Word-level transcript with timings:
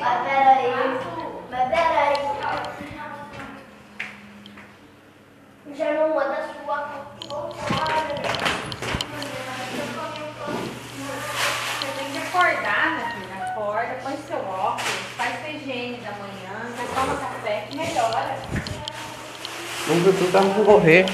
Mas 0.00 0.22
peraí. 0.22 0.98
Mas 1.50 1.68
peraí. 1.68 2.16
Já 5.76 5.92
não 5.92 6.14
manda 6.14 6.36
sua 6.36 6.90
Você 11.80 11.86
tem 11.98 12.10
que 12.12 12.18
acordar, 12.18 12.96
minha 12.96 13.10
filha. 13.10 13.44
Acorda, 13.44 13.98
põe 14.02 14.16
seu 14.26 14.38
óculos, 14.38 14.82
faz 15.16 15.40
sua 15.40 15.50
higiene 15.50 15.98
da 15.98 16.12
manhã, 16.12 16.70
já 16.76 16.84
toma 16.94 17.14
café 17.16 17.66
que 17.68 17.76
melhora. 17.76 18.36
Vamos 19.86 20.02
ver 20.04 20.14
tudo, 20.14 20.30
pra 20.32 20.64
correr. 20.64 21.06